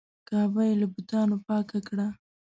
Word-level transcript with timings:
کعبه 0.27 0.61
یې 0.69 0.73
له 0.81 0.87
بتانو 0.93 1.35
پاکه 1.47 1.79
کړه. 1.87 2.07